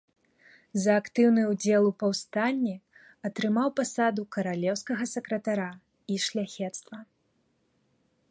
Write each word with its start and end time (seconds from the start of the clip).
За 0.83 0.93
актыўны 1.01 1.41
ўдзел 1.51 1.83
у 1.89 1.91
паўстанні 2.03 2.73
атрымаў 3.29 3.69
пасаду 3.79 4.21
каралеўскага 4.35 5.03
сакратара 5.13 5.69
і 6.15 6.17
шляхецтва. 6.27 6.97